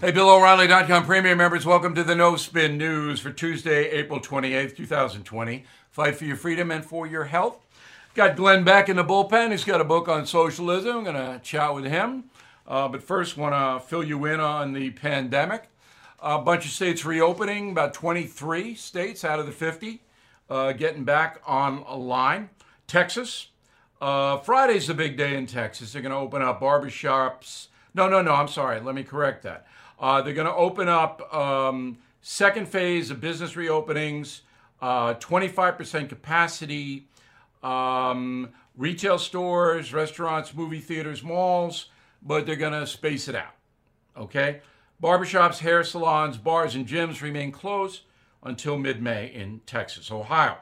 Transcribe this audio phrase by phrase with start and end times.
[0.00, 5.64] Hey, BillO'Reilly.com Premier members, welcome to the No Spin News for Tuesday, April 28th, 2020.
[5.90, 7.66] Fight for your freedom and for your health.
[8.14, 9.50] Got Glenn Beck in the bullpen.
[9.50, 10.98] He's got a book on socialism.
[10.98, 12.30] I'm going to chat with him.
[12.64, 15.68] Uh, but first, want to fill you in on the pandemic.
[16.22, 20.00] A bunch of states reopening, about 23 states out of the 50
[20.48, 22.50] uh, getting back online.
[22.86, 23.48] Texas,
[24.00, 25.92] uh, Friday's the big day in Texas.
[25.92, 27.66] They're going to open up barbershops.
[27.94, 28.78] No, no, no, I'm sorry.
[28.78, 29.66] Let me correct that.
[30.00, 34.40] Uh, they're going to open up um, second phase of business reopenings,
[34.80, 37.06] uh, 25% capacity,
[37.62, 41.86] um, retail stores, restaurants, movie theaters, malls,
[42.22, 43.54] but they're going to space it out.
[44.16, 44.60] Okay?
[45.02, 48.02] Barbershops, hair salons, bars, and gyms remain closed
[48.42, 50.10] until mid May in Texas.
[50.10, 50.56] Ohio.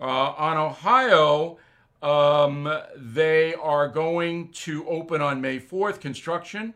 [0.00, 1.58] Uh, on Ohio,
[2.02, 6.74] um, they are going to open on May 4th construction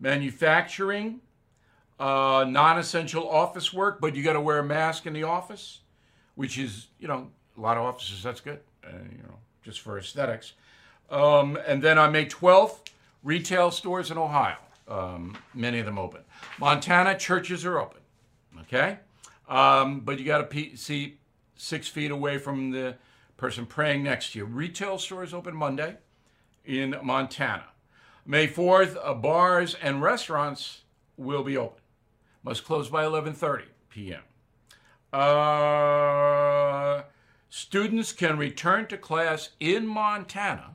[0.00, 1.20] manufacturing,
[1.98, 5.80] uh, non-essential office work, but you got to wear a mask in the office,
[6.34, 9.98] which is you know a lot of offices that's good, uh, you know just for
[9.98, 10.52] aesthetics.
[11.10, 12.88] Um, and then on May 12th,
[13.22, 16.22] retail stores in Ohio, um, many of them open.
[16.58, 18.00] Montana churches are open,
[18.62, 18.98] okay,
[19.48, 21.18] um, but you got to see
[21.56, 22.96] six feet away from the
[23.36, 24.44] person praying next to you.
[24.44, 25.96] Retail stores open Monday
[26.64, 27.64] in Montana.
[28.30, 30.82] May 4th, uh, bars and restaurants
[31.16, 31.80] will be open.
[32.42, 34.20] Must close by 11:30 p.m.
[35.10, 37.04] Uh,
[37.48, 40.74] students can return to class in Montana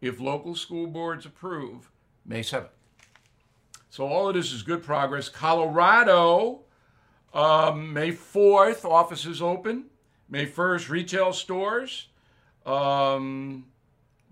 [0.00, 1.92] if local school boards approve
[2.24, 2.70] May 7th.
[3.88, 5.28] So all of this is good progress.
[5.28, 6.62] Colorado,
[7.32, 9.84] um, May 4th, offices open.
[10.28, 12.08] May 1st, retail stores.
[12.66, 13.66] Um,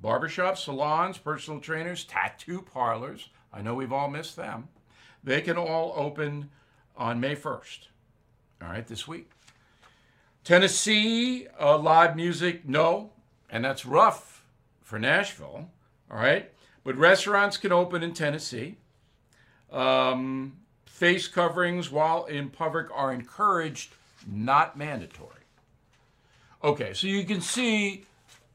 [0.05, 3.31] barbershops, salons, personal trainers, tattoo parlors.
[3.53, 4.69] I know we've all missed them.
[5.25, 6.51] They can all open
[6.95, 7.89] on May 1st.
[8.63, 9.31] All right, this week.
[10.45, 13.13] Tennessee, uh, live music, no.
[13.49, 14.45] And that's rough
[14.83, 15.71] for Nashville.
[16.11, 16.51] All right.
[16.85, 18.77] But restaurants can open in Tennessee.
[19.73, 23.95] Um, face coverings while in public are encouraged,
[24.31, 25.31] not mandatory.
[26.63, 28.05] Okay, so you can see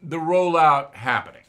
[0.01, 1.43] the rollout happening.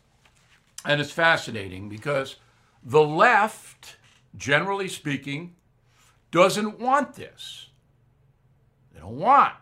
[0.84, 2.36] And it's fascinating because
[2.82, 3.96] the left,
[4.36, 5.54] generally speaking,
[6.30, 7.68] doesn't want this.
[8.94, 9.54] They don't want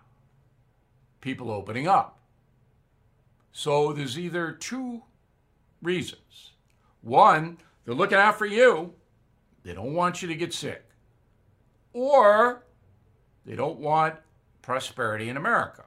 [1.20, 2.18] people opening up.
[3.52, 5.02] So there's either two
[5.82, 6.52] reasons.
[7.02, 8.92] One, they're looking out for you,
[9.64, 10.84] they don't want you to get sick.
[11.92, 12.62] Or
[13.44, 14.14] they don't want
[14.62, 15.84] prosperity in America.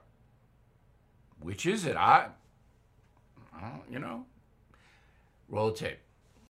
[1.40, 1.96] Which is it?
[1.96, 2.28] I,
[3.54, 4.26] I you know,
[5.52, 5.98] roll the tape.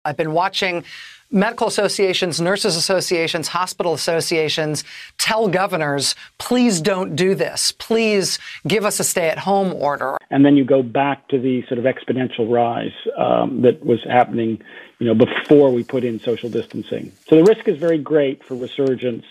[0.06, 0.84] I've been watching
[1.32, 4.84] medical associations, nurses associations, hospital associations
[5.18, 7.72] tell governors, please don't do this.
[7.74, 10.18] Please give us a stay at home order.
[10.32, 14.62] And then you go back to the sort of exponential rise um, that was happening,
[15.00, 17.12] you know, before we put in social distancing.
[17.28, 19.26] So the risk is very great for resurgence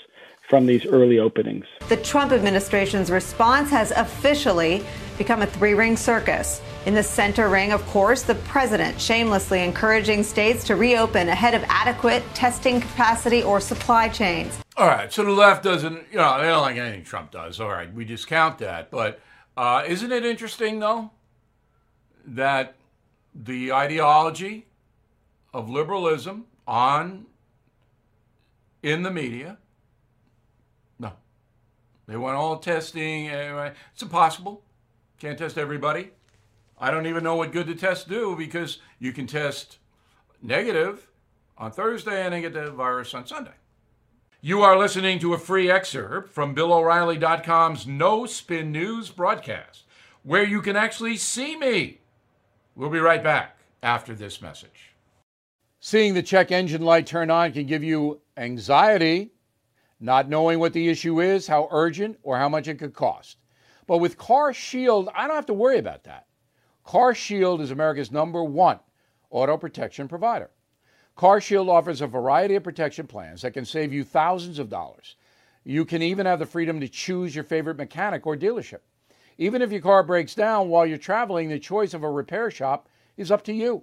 [0.49, 1.67] from these early openings.
[1.89, 4.83] The Trump administration's response has officially
[5.19, 6.63] become a three ring circus.
[6.89, 11.63] In the center ring, of course, the president shamelessly encouraging states to reopen ahead of
[11.69, 14.59] adequate testing capacity or supply chains.
[14.75, 17.61] All right, so the left doesn't, you know, they don't like anything Trump does.
[17.61, 18.91] All right, we discount that.
[18.91, 19.21] But
[19.55, 21.11] uh, isn't it interesting, though,
[22.25, 22.77] that
[23.35, 24.65] the ideology
[25.53, 27.27] of liberalism on
[28.83, 29.59] in the media
[30.99, 31.13] no.
[32.07, 33.27] They want all testing.
[33.27, 34.63] It's impossible.
[35.19, 36.13] Can't test everybody.
[36.81, 39.79] I don't even know what good the tests do because you can test
[40.43, 41.09] negative
[41.57, 43.53] on Thursday and then get the virus on Sunday.
[44.41, 49.83] You are listening to a free excerpt from BillO'Reilly.com's No Spin News broadcast,
[50.23, 51.99] where you can actually see me.
[52.77, 54.93] We'll be right back after this message.
[55.81, 59.33] Seeing the check engine light turn on can give you anxiety
[60.01, 63.39] not knowing what the issue is, how urgent, or how much it could cost.
[63.89, 66.28] But with Car Shield, I don't have to worry about that.
[66.89, 68.81] Car Shield is America's number one
[69.29, 70.49] auto protection provider.
[71.17, 75.17] Car Shield offers a variety of protection plans that can save you thousands of dollars.
[75.65, 78.79] You can even have the freedom to choose your favorite mechanic or dealership.
[79.37, 82.89] Even if your car breaks down while you're traveling, the choice of a repair shop
[83.19, 83.83] is up to you.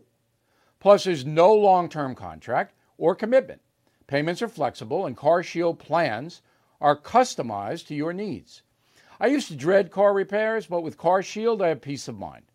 [0.80, 3.62] Plus, there's no long term contract or commitment.
[4.08, 6.42] Payments are flexible, and Car Shield plans
[6.82, 8.64] are customized to your needs.
[9.20, 12.46] I used to dread car repairs, but with Car Shield, I have peace of mind.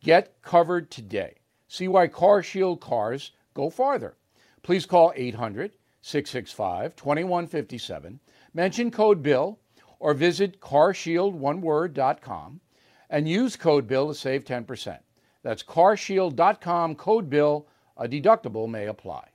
[0.00, 1.34] Get covered today.
[1.68, 4.16] See why Car Shield cars go farther.
[4.62, 8.18] Please call 800 665 2157.
[8.54, 9.60] Mention code BILL
[9.98, 12.60] or visit carshieldoneword.com
[13.10, 14.98] and use code BILL to save 10%.
[15.42, 17.68] That's carshield.com, code BILL.
[17.96, 19.28] A deductible may apply.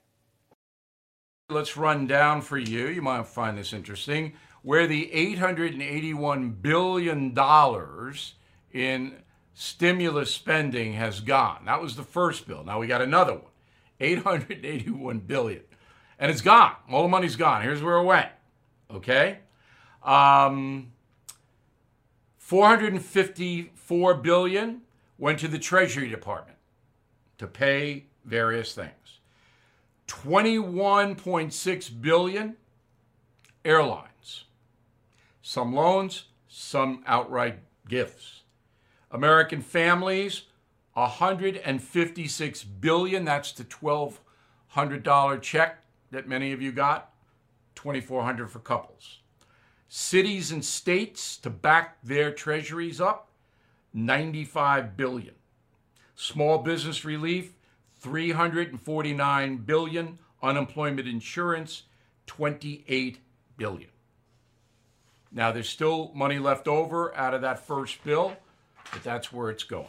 [1.49, 2.87] Let's run down for you.
[2.87, 4.33] You might find this interesting.
[4.63, 7.37] Where the $881 billion
[8.73, 9.13] in
[9.55, 11.65] stimulus spending has gone.
[11.65, 12.63] That was the first bill.
[12.63, 13.51] Now we got another one
[13.99, 15.63] 881 billion.
[16.19, 16.75] And it's gone.
[16.91, 17.63] All the money's gone.
[17.63, 18.29] Here's where it went.
[18.93, 19.39] Okay?
[20.03, 20.91] Um,
[22.37, 24.81] 454 billion
[25.17, 26.57] went to the Treasury Department
[27.37, 28.91] to pay various things.
[30.07, 32.55] 21.6 billion
[33.63, 34.43] airlines.
[35.41, 38.41] Some loans, some outright gifts.
[39.15, 40.41] American families,
[40.93, 43.23] 156 billion.
[43.23, 47.11] That's the $1,200 check that many of you got.
[47.75, 49.19] 2,400 for couples.
[49.87, 53.29] Cities and states to back their treasuries up,
[53.93, 55.35] 95 billion.
[56.15, 57.53] Small business relief,
[57.99, 60.19] 349 billion.
[60.43, 61.83] Unemployment insurance,
[62.27, 63.19] 28
[63.55, 63.89] billion.
[65.31, 68.35] Now there's still money left over out of that first bill,
[68.91, 69.87] but that's where it's going.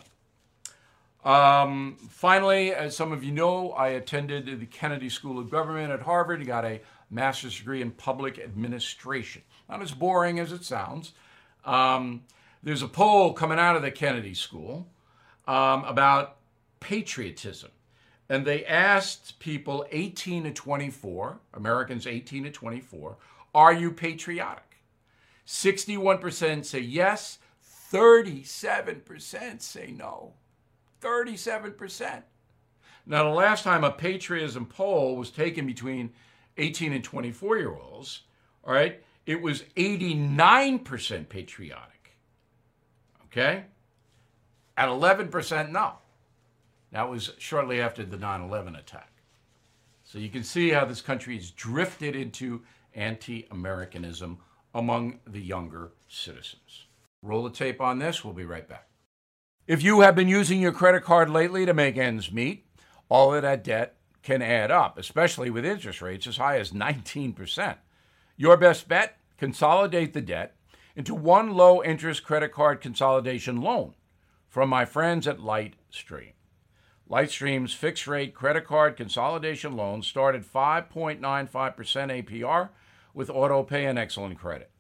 [1.25, 6.03] Um, finally, as some of you know, I attended the Kennedy School of Government at
[6.03, 9.43] Harvard and got a master's degree in public administration.
[9.69, 11.13] Not as boring as it sounds.
[11.65, 12.23] Um,
[12.63, 14.87] there's a poll coming out of the Kennedy School
[15.47, 16.37] um, about
[16.81, 17.71] patriotism.
[18.29, 23.17] And they asked people 18 to 24, Americans 18 to 24,
[23.55, 24.63] are you patriotic?
[25.47, 27.39] 61% say yes,
[27.93, 30.35] 37% say no.
[31.00, 32.23] 37%.
[33.06, 36.12] Now, the last time a patriotism poll was taken between
[36.56, 38.23] 18 and 24 year olds,
[38.65, 42.17] all right, it was 89% patriotic.
[43.27, 43.65] Okay?
[44.77, 45.94] At 11%, no.
[46.93, 49.12] That was shortly after the 9 11 attack.
[50.05, 52.62] So you can see how this country has drifted into
[52.94, 54.38] anti Americanism
[54.75, 56.86] among the younger citizens.
[57.23, 58.25] Roll the tape on this.
[58.25, 58.89] We'll be right back.
[59.67, 62.67] If you have been using your credit card lately to make ends meet,
[63.09, 67.77] all of that debt can add up, especially with interest rates as high as 19%.
[68.37, 70.57] Your best bet consolidate the debt
[70.95, 73.95] into one low interest credit card consolidation loan
[74.49, 76.33] from my friends at Lightstream.
[77.09, 82.71] Lightstream's fixed rate credit card consolidation loans start at 5.95% APR
[83.15, 84.71] with auto pay and excellent credit.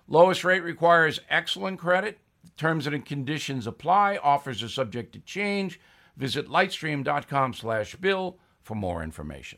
[0.07, 2.19] Lowest rate requires excellent credit.
[2.57, 4.19] Terms and conditions apply.
[4.21, 5.79] Offers are subject to change.
[6.15, 9.57] Visit lightstream.com slash bill for more information.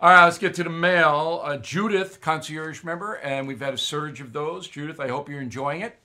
[0.00, 1.42] All right, let's get to the mail.
[1.44, 4.66] Uh, Judith, concierge member, and we've had a surge of those.
[4.68, 5.98] Judith, I hope you're enjoying it.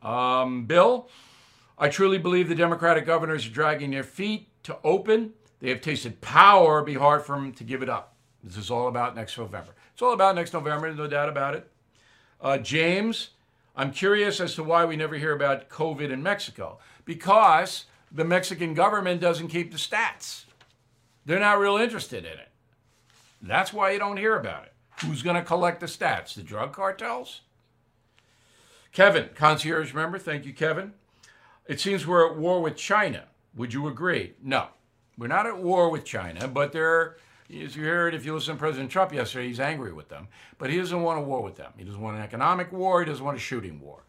[0.00, 1.10] Um, Bill,
[1.76, 5.34] I truly believe the Democratic governors are dragging their feet to open.
[5.60, 6.78] They have tasted power.
[6.78, 8.14] It'd be hard for them to give it up.
[8.42, 9.72] This is all about next November.
[9.92, 11.70] It's all about next November, no doubt about it.
[12.40, 13.30] Uh, James,
[13.74, 16.78] I'm curious as to why we never hear about COVID in Mexico.
[17.04, 20.44] Because the Mexican government doesn't keep the stats.
[21.26, 22.48] They're not real interested in it.
[23.40, 24.72] That's why you don't hear about it.
[25.04, 26.34] Who's going to collect the stats?
[26.34, 27.40] The drug cartels?
[28.92, 30.18] Kevin, concierge member.
[30.18, 30.92] Thank you, Kevin.
[31.66, 33.24] It seems we're at war with China.
[33.56, 34.34] Would you agree?
[34.42, 34.68] No.
[35.16, 37.16] We're not at war with China, but there,
[37.48, 40.28] as you heard, if you listen to President Trump yesterday, he's angry with them.
[40.58, 41.72] But he doesn't want a war with them.
[41.76, 43.00] He doesn't want an economic war.
[43.00, 44.02] He doesn't want a shooting war.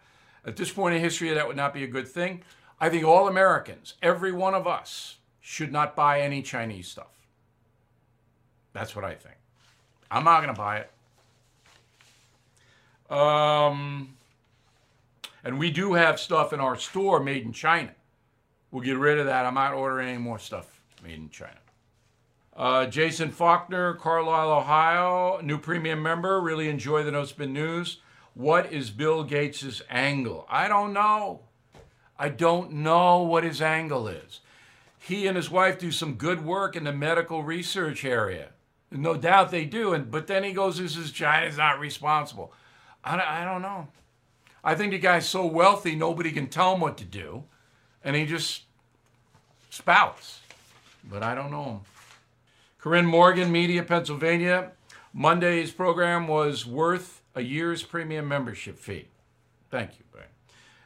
[0.45, 2.41] At this point in history, that would not be a good thing.
[2.79, 7.27] I think all Americans, every one of us, should not buy any Chinese stuff.
[8.73, 9.35] That's what I think.
[10.09, 10.91] I'm not going to buy it.
[13.15, 14.15] Um,
[15.43, 17.91] and we do have stuff in our store made in China.
[18.71, 19.45] We'll get rid of that.
[19.45, 20.74] I'm not ordering any more stuff
[21.13, 21.59] in China.
[22.55, 26.39] Uh, Jason Faulkner, Carlisle, Ohio, new premium member.
[26.41, 27.97] Really enjoy the No Spin News.
[28.33, 30.45] What is Bill Gates' angle?
[30.49, 31.41] I don't know.
[32.17, 34.39] I don't know what his angle is.
[34.99, 38.49] he and his wife do some good work in the medical research area.
[38.89, 39.93] No doubt they do.
[39.93, 42.53] And but then he goes, "This is China's not responsible."
[43.03, 43.87] I, I don't know.
[44.63, 47.43] I think the guy's so wealthy, nobody can tell him what to do,
[48.03, 48.63] and he just
[49.69, 50.39] spouts.
[51.09, 51.79] But I don't know him.
[52.79, 54.71] Corinne Morgan, Media, Pennsylvania.
[55.13, 59.07] Monday's program was worth a year's premium membership fee.
[59.71, 60.27] Thank you, Brian.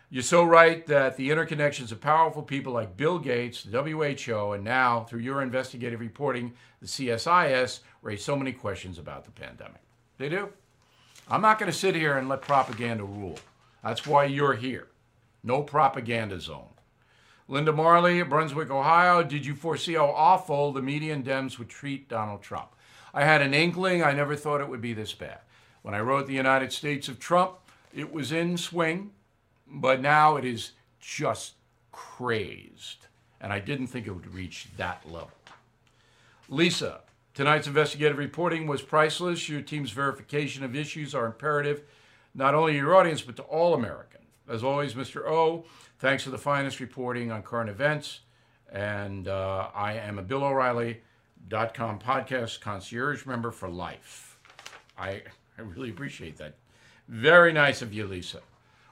[0.09, 4.63] You're so right that the interconnections of powerful people like Bill Gates, the WHO, and
[4.63, 9.81] now, through your investigative reporting, the CSIS, raise so many questions about the pandemic.
[10.17, 10.49] They do.
[11.27, 13.37] I'm not going to sit here and let propaganda rule.
[13.83, 14.87] That's why you're here.
[15.43, 16.69] No propaganda zone.
[17.49, 19.23] Linda Marley, Brunswick, Ohio.
[19.23, 22.75] Did you foresee how awful the media and Dems would treat Donald Trump?
[23.11, 24.03] I had an inkling.
[24.03, 25.39] I never thought it would be this bad.
[25.81, 27.53] When I wrote The United States of Trump,
[27.91, 29.13] it was in swing,
[29.65, 31.53] but now it is just
[31.91, 33.07] crazed.
[33.41, 35.31] And I didn't think it would reach that level.
[36.49, 37.01] Lisa,
[37.33, 39.49] tonight's investigative reporting was priceless.
[39.49, 41.81] Your team's verification of issues are imperative,
[42.35, 44.18] not only to your audience, but to all Americans.
[44.49, 45.27] As always, Mr.
[45.27, 45.65] O,
[45.99, 48.21] thanks for the finest reporting on current events.
[48.71, 54.39] And uh, I am a Bill O'Reilly.com podcast concierge member for life.
[54.97, 55.21] I,
[55.57, 56.55] I really appreciate that.
[57.07, 58.39] Very nice of you, Lisa.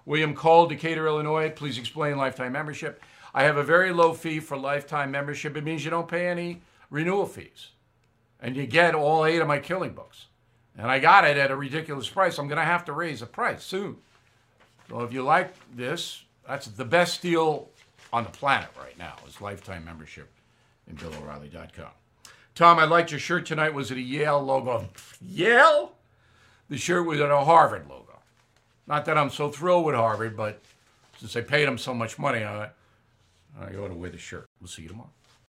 [0.06, 1.50] William Cole, Decatur, Illinois.
[1.50, 3.02] Please explain lifetime membership.
[3.34, 5.58] I have a very low fee for lifetime membership.
[5.58, 7.70] It means you don't pay any renewal fees.
[8.40, 10.28] And you get all eight of my killing books.
[10.78, 12.38] And I got it at a ridiculous price.
[12.38, 13.98] I'm going to have to raise the price soon.
[14.90, 17.70] So if you like this, that's the best deal
[18.14, 20.30] on the planet right now is lifetime membership
[20.90, 21.92] in BillO'Reilly.com.
[22.56, 23.74] Tom, I liked your shirt tonight.
[23.74, 24.88] Was it a Yale logo?
[25.22, 25.92] Yale?
[26.70, 28.20] The shirt was a Harvard logo.
[28.88, 30.62] Not that I'm so thrilled with Harvard, but
[31.20, 32.70] since I paid them so much money, on
[33.60, 34.46] I, I ought to wear the shirt.
[34.62, 35.10] We'll see you tomorrow.